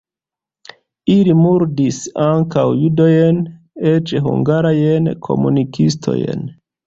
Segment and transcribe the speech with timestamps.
[1.15, 3.39] Ili murdis ankaŭ judojn,
[3.91, 6.49] eĉ hungarajn komunistojn.